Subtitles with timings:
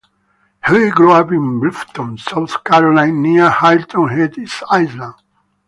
[0.67, 4.33] He grew up in Bluffton, South Carolina, near Hilton Head
[4.67, 5.13] Island.